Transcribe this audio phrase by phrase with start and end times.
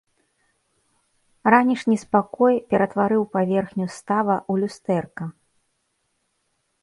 [1.53, 5.25] Ранішні спакой ператварыў паверхню става ў люстэрка.